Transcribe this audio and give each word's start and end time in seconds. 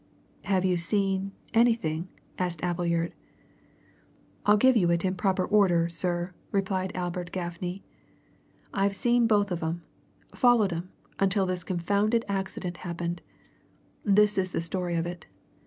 "Have 0.45 0.65
you 0.65 0.77
seen 0.77 1.31
anything?" 1.53 2.07
asked 2.39 2.63
Appleyard. 2.63 3.13
"I'll 4.47 4.57
give 4.57 4.75
you 4.75 4.89
it 4.89 5.05
in 5.05 5.13
proper 5.13 5.45
order, 5.45 5.89
sir," 5.89 6.33
replied 6.51 6.91
Albert 6.95 7.31
Gaffney. 7.31 7.83
"I've 8.73 8.95
seen 8.95 9.27
both 9.27 9.51
of 9.51 9.61
'em 9.61 9.83
followed 10.33 10.73
'em, 10.73 10.89
until 11.19 11.45
this 11.45 11.63
confounded 11.63 12.25
accident 12.27 12.77
happened. 12.77 13.21
This 14.03 14.39
is 14.39 14.53
the 14.53 14.61
story 14.61 14.95
of 14.95 15.05
it. 15.05 15.27